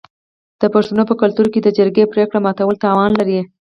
[0.61, 3.39] د پښتنو په کلتور کې د جرګې پریکړه ماتول تاوان لري.